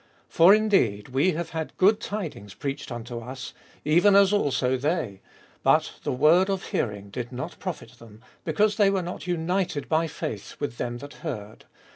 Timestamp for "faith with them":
10.07-10.97